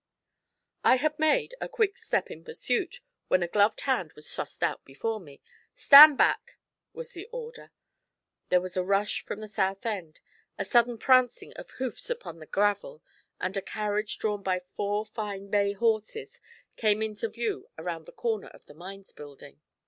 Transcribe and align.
I 0.83 0.95
had 0.95 1.19
made 1.19 1.53
a 1.61 1.69
quick 1.69 1.95
step 1.95 2.31
in 2.31 2.43
pursuit, 2.43 3.01
when 3.27 3.43
a 3.43 3.47
gloved 3.47 3.81
hand 3.81 4.13
was 4.13 4.33
thrust 4.33 4.63
out 4.63 4.83
before 4.83 5.19
me. 5.19 5.43
'Stand 5.75 6.17
back!' 6.17 6.57
was 6.91 7.11
the 7.13 7.27
order. 7.31 7.69
There 8.49 8.61
was 8.61 8.75
a 8.75 8.83
rush 8.83 9.21
from 9.21 9.41
the 9.41 9.47
south 9.47 9.85
end, 9.85 10.19
a 10.57 10.65
sudden 10.65 10.97
prancing 10.97 11.53
of 11.53 11.69
hoofs 11.77 12.09
upon 12.09 12.39
the 12.39 12.47
gravel, 12.47 13.03
and 13.39 13.55
a 13.55 13.61
carriage 13.61 14.17
drawn 14.17 14.41
by 14.41 14.61
four 14.75 15.05
fine 15.05 15.51
bay 15.51 15.73
horses 15.73 16.41
came 16.77 17.03
into 17.03 17.29
view 17.29 17.69
around 17.77 18.07
the 18.07 18.11
corner 18.11 18.47
of 18.47 18.65
the 18.65 18.73
Mines 18.73 19.13
Building. 19.13 19.61